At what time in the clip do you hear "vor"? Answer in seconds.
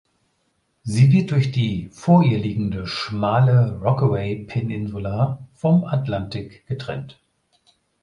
1.91-2.23